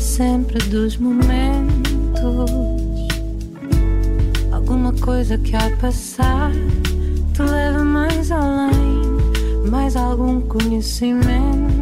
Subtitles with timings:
[0.00, 2.50] sempre dos momentos.
[4.52, 6.50] Alguma coisa que a passar
[7.34, 9.02] te leva mais além,
[9.70, 11.77] mais algum conhecimento.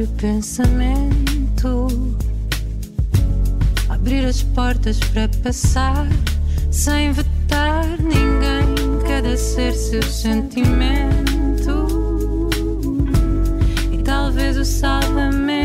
[0.00, 1.88] Próprio pensamento.
[3.88, 6.06] Abrir as portas para passar
[6.70, 9.00] sem vetar ninguém.
[9.06, 11.88] Cada ser seu sentimento.
[13.92, 15.59] E talvez o salvamento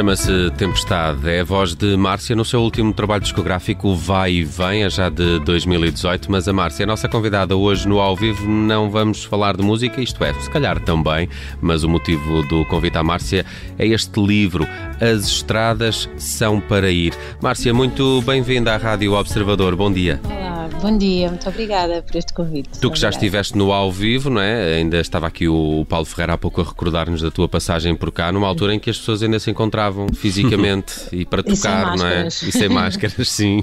[0.00, 1.28] Chama-se Tempestade.
[1.28, 5.10] É a voz de Márcia no seu último trabalho discográfico Vai e Vem, é já
[5.10, 6.32] de 2018.
[6.32, 8.48] Mas a Márcia é a nossa convidada hoje no Ao Vivo.
[8.48, 11.28] Não vamos falar de música, isto é, se calhar também,
[11.60, 13.44] mas o motivo do convite à Márcia
[13.78, 14.66] é este livro,
[14.98, 17.12] As Estradas São para Ir.
[17.42, 19.76] Márcia, muito bem-vinda à Rádio Observador.
[19.76, 20.18] Bom dia.
[20.24, 20.59] Olá.
[20.80, 22.68] Bom dia, muito obrigada por este convite.
[22.80, 24.76] Tu que já estiveste no ao vivo, não é?
[24.76, 28.32] Ainda estava aqui o Paulo Ferreira há pouco a recordar-nos da tua passagem por cá,
[28.32, 32.06] numa altura em que as pessoas ainda se encontravam fisicamente e para tocar, e não
[32.06, 32.28] é?
[32.28, 33.62] E sem máscaras, sim.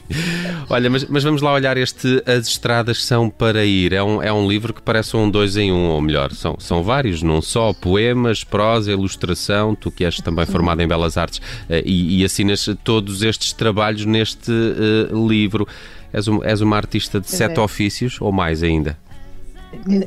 [0.70, 3.94] Olha, mas, mas, vamos lá olhar este As Estradas São para Ir.
[3.94, 6.84] É um, é um livro que parece um dois em um, ou melhor, são, são
[6.84, 11.82] vários, não só poemas, prosa, ilustração, tu que és também formado em Belas Artes eh,
[11.86, 15.68] e, e assinas todos estes trabalhos neste uh, livro.
[16.14, 17.62] És, um, és uma artista de sete é.
[17.62, 18.98] ofícios ou mais ainda?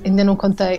[0.04, 0.78] Ainda não contei.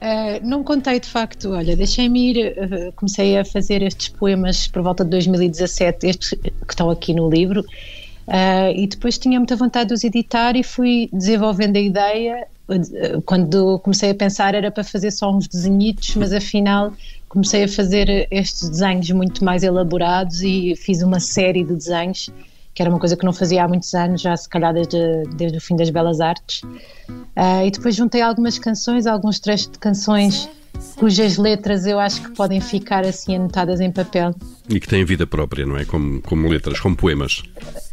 [0.00, 4.82] Uh, não contei de facto, olha, deixei-me ir, uh, comecei a fazer estes poemas por
[4.82, 9.88] volta de 2017, estes que estão aqui no livro, uh, e depois tinha muita vontade
[9.88, 12.46] de os editar e fui desenvolvendo a ideia.
[13.24, 16.92] Quando comecei a pensar era para fazer só uns desenhitos, mas afinal
[17.26, 22.30] comecei a fazer estes desenhos muito mais elaborados e fiz uma série de desenhos
[22.78, 25.58] que era uma coisa que não fazia há muitos anos, já se calhar desde, desde
[25.58, 26.62] o fim das Belas Artes.
[26.62, 30.48] Uh, e depois juntei algumas canções, alguns trechos de canções
[30.94, 34.32] cujas letras eu acho que podem ficar assim anotadas em papel.
[34.68, 35.84] E que têm vida própria, não é?
[35.84, 37.42] Como, como letras, como poemas.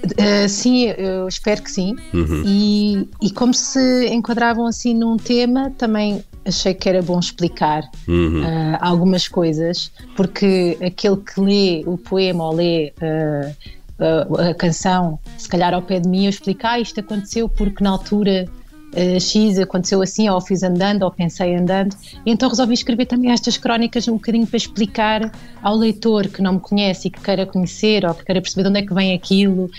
[0.03, 1.96] Uh, sim, eu espero que sim.
[2.13, 2.44] Uhum.
[2.46, 8.44] E, e como se enquadravam assim num tema, também achei que era bom explicar uhum.
[8.44, 15.47] uh, algumas coisas, porque aquele que lê o poema ou lê uh, a, canção, se
[15.47, 18.46] calhar ao pé de mim, eu explicar ah, isto aconteceu porque na altura
[18.93, 21.96] uh, X aconteceu assim, ou fiz andando, ou pensei andando.
[22.25, 25.31] E então resolvi escrever também estas crónicas um bocadinho para explicar
[25.61, 28.69] ao leitor que não me conhece e que queira conhecer, ou que queira perceber de
[28.69, 29.69] onde é que vem aquilo.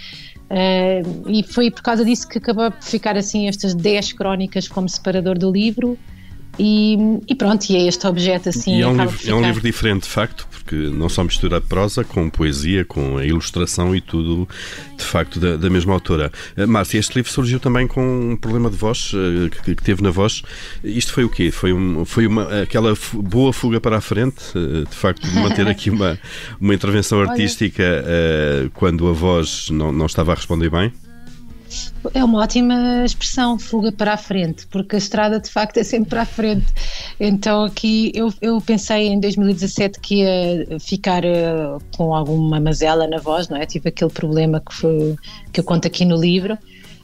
[0.48, 4.88] Uh, e foi por causa disso que acabou por ficar assim estas 10 crónicas como
[4.88, 5.98] separador do livro
[6.58, 6.96] e,
[7.26, 8.76] e, pronto, e é este objeto assim.
[8.76, 12.02] E é um, livro, é um livro diferente, de facto, porque não só mistura prosa
[12.02, 14.48] com poesia, com a ilustração e tudo,
[14.96, 16.32] de facto, da, da mesma autora.
[16.58, 20.02] Uh, Márcia, este livro surgiu também com um problema de voz uh, que, que, teve
[20.02, 20.42] na voz.
[20.82, 21.52] Isto foi o quê?
[21.52, 25.68] Foi, um, foi uma, aquela boa fuga para a frente, uh, de facto, de manter
[25.68, 26.18] aqui uma,
[26.60, 27.84] uma intervenção artística
[28.74, 30.92] quando a voz não, não estava a responder bem?
[32.14, 36.10] É uma ótima expressão, fuga para a frente, porque a estrada de facto é sempre
[36.10, 36.66] para a frente.
[37.18, 43.18] Então aqui eu, eu pensei em 2017 que ia ficar uh, com alguma mazela na
[43.18, 43.66] voz, não é?
[43.66, 45.16] Tive aquele problema que, foi,
[45.52, 46.54] que eu conto aqui no livro.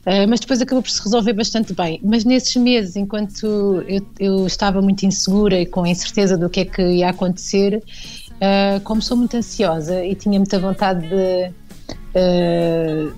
[0.04, 2.00] Uh, mas depois acabou por se resolver bastante bem.
[2.02, 6.60] Mas nesses meses, enquanto eu, eu estava muito insegura e com a incerteza do que
[6.60, 11.52] é que ia acontecer, uh, como sou muito ansiosa e tinha muita vontade de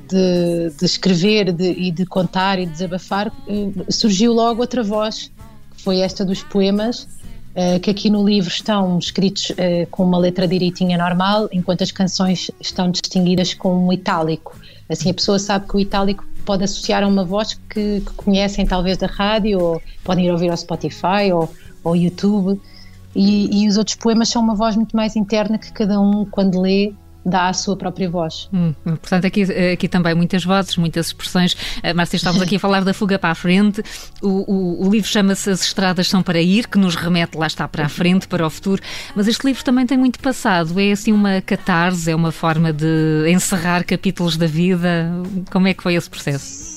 [0.09, 5.31] de, de, escrever de, e de contar e de desabafar, uh, surgiu logo outra voz,
[5.77, 7.03] que foi esta dos poemas,
[7.57, 9.53] uh, que aqui no livro estão escritos
[9.91, 14.57] com uma letra direitinha normal, enquanto as canções estão distinguidas com um itálico.
[14.89, 18.67] Assim a pessoa sabe que o itálico pode associar a uma voz que, que conhecem
[18.67, 21.51] talvez da rádio, ou podem ir ouvir ao Spotify ou
[21.83, 22.61] ao YouTube.
[23.15, 26.61] E, e, os outros poemas são uma voz muito mais interna que cada um, quando
[26.61, 26.93] lê,
[27.25, 28.49] dá a sua própria voz.
[28.53, 29.43] Hum, portanto, aqui,
[29.73, 31.55] aqui também muitas vozes, muitas expressões.
[31.55, 33.83] Uh, Márcia, estávamos aqui a falar da fuga para a frente.
[34.23, 37.67] O, o, o livro chama-se As Estradas São para Ir, que nos remete, lá está,
[37.67, 38.83] para a frente, para o futuro.
[39.15, 40.79] Mas este livro também tem muito passado.
[40.79, 45.11] É assim uma catarse, é uma forma de encerrar capítulos da vida.
[45.51, 46.75] Como é que foi esse processo?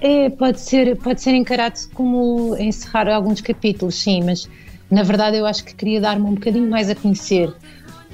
[0.00, 4.48] É, pode ser, pode ser encarado como encerrar alguns capítulos, sim, mas
[4.90, 7.52] na verdade eu acho que queria dar-me um bocadinho mais a conhecer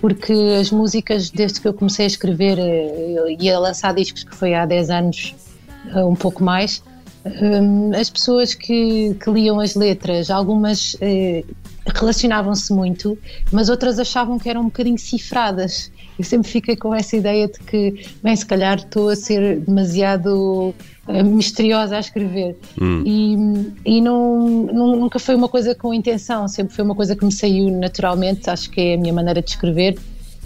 [0.00, 4.34] porque as músicas, desde que eu comecei a escrever eh, e a lançar discos, que
[4.34, 5.34] foi há 10 anos,
[5.94, 6.82] eh, um pouco mais,
[7.24, 10.96] eh, as pessoas que, que liam as letras, algumas
[11.94, 13.16] relacionavam-se muito,
[13.52, 15.90] mas outras achavam que eram um bocadinho cifradas.
[16.18, 20.74] Eu sempre fiquei com essa ideia de que, bem, se calhar estou a ser demasiado
[21.06, 22.56] uh, misteriosa a escrever.
[22.80, 23.02] Hum.
[23.04, 27.24] E, e não, não, nunca foi uma coisa com intenção, sempre foi uma coisa que
[27.24, 29.98] me saiu naturalmente, acho que é a minha maneira de escrever.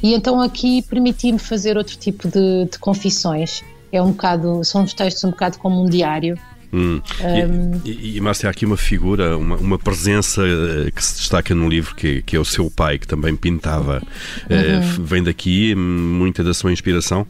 [0.02, 3.62] E então aqui permiti-me fazer outro tipo de, de confissões.
[3.92, 6.38] É um bocado, são os textos um bocado como um diário
[6.72, 7.00] Hum.
[7.20, 7.80] Um...
[7.84, 11.68] E, e, Márcia, há aqui uma figura, uma, uma presença uh, que se destaca no
[11.68, 14.02] livro, que, que, é o seu pai, que também pintava.
[14.44, 17.26] Uh, vem daqui muita da sua inspiração?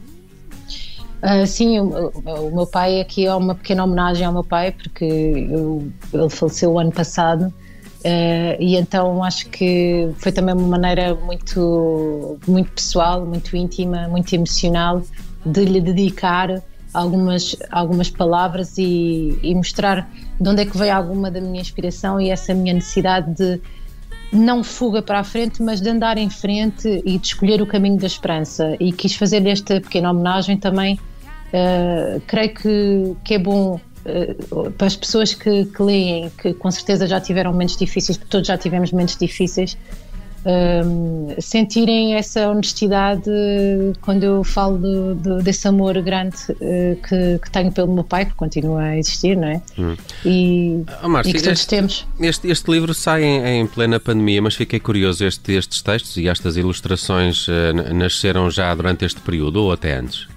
[1.23, 5.05] Uh, sim, o, o, meu pai aqui é uma pequena homenagem ao meu pai, porque
[5.05, 7.53] eu, ele faleceu o ano passado.
[8.03, 14.33] Uh, e então acho que foi também uma maneira muito, muito pessoal, muito íntima, muito
[14.33, 15.03] emocional
[15.45, 16.61] de lhe dedicar
[16.93, 20.09] algumas, algumas palavras e, e mostrar
[20.39, 23.61] de onde é que veio alguma da minha inspiração e essa minha necessidade de
[24.31, 27.97] não fuga para a frente, mas de andar em frente e de escolher o caminho
[27.97, 28.77] da esperança.
[28.79, 30.97] E quis fazer esta pequena homenagem também.
[31.53, 36.71] Uh, creio que, que é bom uh, para as pessoas que, que leem, que com
[36.71, 39.77] certeza já tiveram momentos difíceis, porque todos já tivemos momentos difíceis,
[40.45, 43.29] um, sentirem essa honestidade
[44.01, 48.25] quando eu falo do, do, desse amor grande uh, que, que, tenho pelo meu pai,
[48.25, 49.61] que continua a existir, não é?
[49.77, 49.95] Hum.
[50.25, 52.07] E, oh, Marcia, e que todos este, temos.
[52.19, 56.27] Este, este livro sai em, em, plena pandemia, mas fiquei curioso: este, estes textos e
[56.27, 60.27] estas ilustrações uh, nasceram já durante este período ou até antes?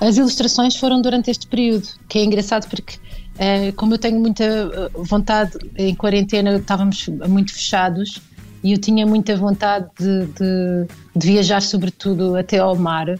[0.00, 2.96] As ilustrações foram durante este período, que é engraçado porque.
[3.34, 8.22] Uh, como eu tenho muita vontade, em quarentena estávamos muito fechados,
[8.64, 13.18] e eu tinha muita vontade de, de, de, viajar, sobretudo até ao mar,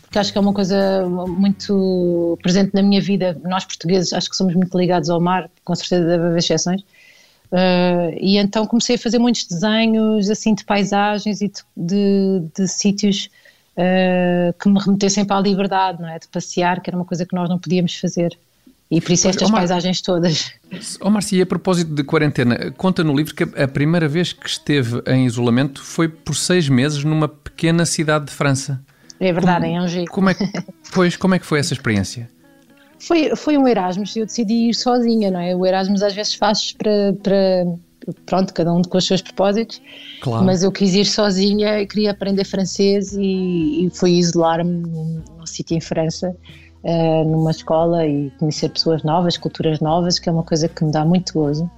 [0.00, 3.38] porque acho que é uma coisa muito presente na minha vida.
[3.44, 6.80] Nós portugueses acho que somos muito ligados ao mar, com certeza deve haver exceções.
[7.52, 12.68] Uh, e então comecei a fazer muitos desenhos assim de paisagens e de, de, de
[12.68, 13.30] sítios
[13.76, 16.18] uh, que me remetessem para a liberdade, não é?
[16.18, 18.38] De passear, que era uma coisa que nós não podíamos fazer.
[18.90, 20.52] E por isso estas paisagens todas.
[21.00, 24.48] Ó oh, Marcia, a propósito de quarentena, conta no livro que a primeira vez que
[24.48, 28.82] esteve em isolamento foi por seis meses numa pequena cidade de França.
[29.20, 30.08] É verdade, como, em Angers.
[30.08, 30.44] Como é que,
[30.92, 32.30] pois, como é que foi essa experiência?
[32.98, 35.54] Foi, foi um Erasmus, eu decidi ir sozinha, não é?
[35.54, 37.66] O Erasmus às vezes faz para, para
[38.24, 39.82] pronto, cada um com os seus propósitos,
[40.20, 40.44] claro.
[40.44, 45.76] mas eu quis ir sozinha, queria aprender francês e, e fui isolar-me num, num sítio
[45.76, 46.34] em França
[46.88, 50.90] uh, numa escola e conhecer pessoas novas, culturas novas, que é uma coisa que me
[50.90, 51.70] dá muito gozo.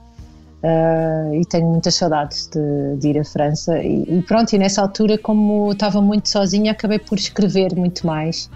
[0.62, 3.82] Uh, e tenho muitas saudades de, de ir à França.
[3.82, 8.48] E, e, pronto, e nessa altura, como estava muito sozinha, acabei por escrever muito mais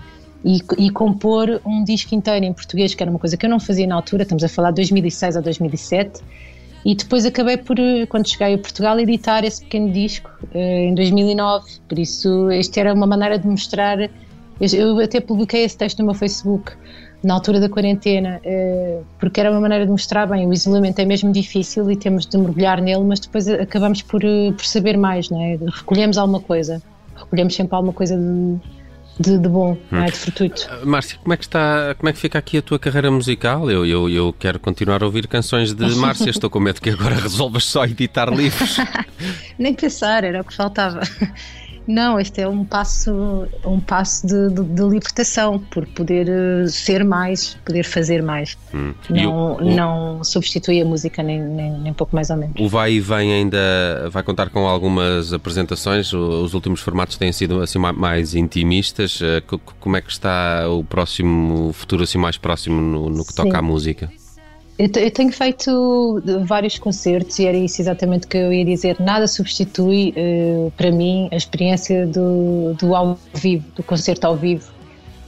[0.45, 3.59] e, e, compor um disco inteiro em português, que era uma coisa que eu não
[3.59, 6.21] fazia na altura, estamos a falar de 2006 a 2007.
[6.85, 7.79] E depois acabei por,
[8.11, 11.65] quando cheguei a Portugal, editar esse pequeno disco uh, em 2009.
[11.89, 13.97] Por isso, esta era uma maneira de mostrar
[14.61, 16.73] eu até publiquei esse texto no meu Facebook
[17.25, 21.05] na altura da quarentena, eh, porque era uma maneira de mostrar bem, o isolamento é
[21.07, 25.31] mesmo difícil e temos de mergulhar nele, mas depois acabamos por, eh, por saber mais,
[25.31, 25.59] não é?
[25.75, 26.83] recolhemos alguma coisa,
[27.17, 28.59] recolhemos sempre alguma coisa de,
[29.19, 29.97] de, de bom, hum.
[29.97, 30.07] é?
[30.07, 30.69] de fortuito.
[30.83, 33.71] Uh, Márcia, como é que está, como é que fica aqui a tua carreira musical?
[33.71, 37.15] Eu, eu, eu quero continuar a ouvir canções de Márcia, estou com medo que agora
[37.17, 38.77] resolvas só editar livros.
[39.59, 41.01] Nem pensar, era o que faltava.
[41.87, 47.05] Não, este é um passo, um passo de, de, de libertação, por poder eh, ser
[47.05, 48.57] mais, poder fazer mais.
[48.73, 48.95] Hum.
[49.11, 52.55] Não, o, o, não substitui a música nem, nem, nem, pouco mais ou menos.
[52.59, 57.61] O Vai e Vem ainda vai contar com algumas apresentações, os últimos formatos têm sido
[57.61, 59.21] assim mais intimistas.
[59.23, 59.43] Eh,
[59.79, 63.63] como é que está o próximo futuro assim mais próximo no, no que toca à
[63.63, 64.11] música?
[64.77, 68.97] Eu, tenho feito vários concertos e era isso exatamente que eu ia dizer.
[68.99, 74.73] Nada substitui uh, para mim a experiência do, do ao vivo, do concerto ao vivo.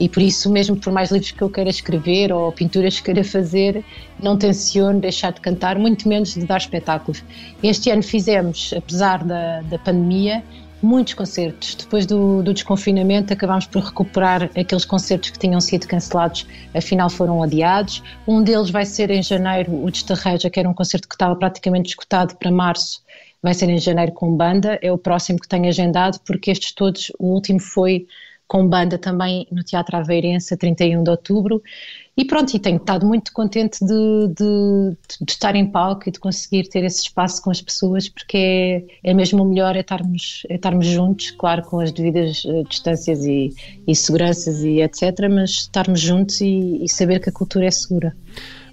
[0.01, 3.23] E por isso, mesmo por mais livros que eu queira escrever ou pinturas que queira
[3.23, 3.85] fazer,
[4.21, 7.23] não tenciono deixar de cantar, muito menos de dar espetáculos.
[7.63, 10.43] Este ano fizemos, apesar da, da pandemia,
[10.83, 11.75] muitos concertos.
[11.75, 17.43] Depois do, do, desconfinamento, acabámos por recuperar aqueles concertos que tinham sido cancelados, afinal foram
[17.43, 18.03] adiados.
[18.27, 21.35] Um deles vai ser em janeiro, o de Estarreja, que era um concerto que estava
[21.37, 23.03] praticamente escutado para março,
[23.43, 24.79] vai ser em janeiro com banda.
[24.83, 28.07] É o próximo que tenho agendado, porque estes todos, o último foi
[28.47, 31.63] com banda também no Teatro Aveirense, a 31 de outubro.
[32.17, 36.19] E pronto, e tenho estado muito contente de, de, de, estar em palco e de
[36.19, 40.43] conseguir ter esse espaço com as pessoas, porque é, é mesmo o melhor é estarmos,
[40.49, 43.55] é estarmos juntos, claro, com as devidas uh, distâncias e,
[43.87, 48.17] e seguranças e etc., mas estarmos juntos e, e saber que a cultura é segura.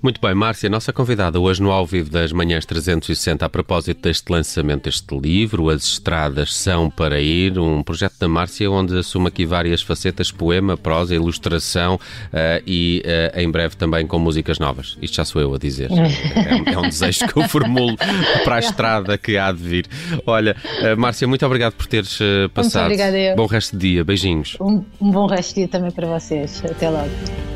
[0.04, 4.30] Muito bem, Márcia, nossa convidada hoje no Ao Vivo das Manhãs 360 a propósito deste
[4.30, 9.46] lançamento deste livro, As Estradas São para Ir, um projeto da Márcia onde assume aqui
[9.46, 14.98] várias facetas, poema, prosa, ilustração uh, e uh, em breve também com músicas novas.
[15.02, 15.90] Isto já sou eu a dizer.
[15.96, 17.96] é, é, um desejo que eu formulo
[18.44, 19.88] para a estrada que há de vir.
[20.28, 22.20] Olha, uh, Márcia, muito obrigado por teres
[22.54, 22.90] passado.
[22.90, 23.38] Muito obrigada eu.
[23.38, 24.58] Bom resto de dia, beijinhos.
[24.60, 26.62] Um, um bom resto de dia também para vocês.
[26.66, 27.53] Até logo.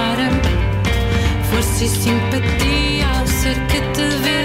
[0.00, 0.30] cara,
[1.50, 4.39] força e simpatia ao ser que te vejo.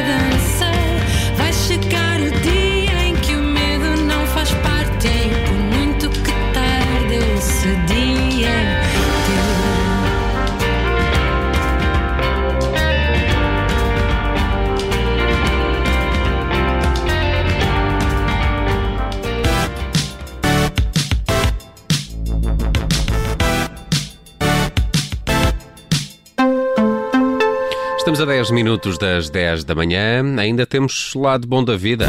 [28.05, 32.05] Estamos a 10 minutos das 10 da manhã, ainda temos lado bom da vida.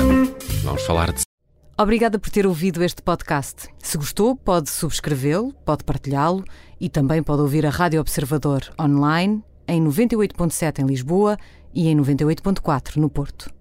[0.63, 1.23] Vamos falar de.
[1.79, 3.71] Obrigada por ter ouvido este podcast.
[3.79, 6.45] Se gostou, pode subscrevê-lo, pode partilhá-lo
[6.79, 11.39] e também pode ouvir a Rádio Observador online em 98.7 em Lisboa
[11.73, 13.56] e em 98.4 no Porto.